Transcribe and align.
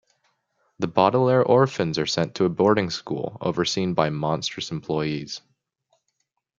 The 0.79 0.87
Baudelaire 0.87 1.43
orphans 1.45 1.99
are 1.99 2.07
sent 2.07 2.33
to 2.33 2.45
a 2.45 2.49
boarding 2.49 2.89
school, 2.89 3.37
overseen 3.39 3.93
by 3.93 4.09
monstrous 4.09 4.71
employees. 4.71 5.41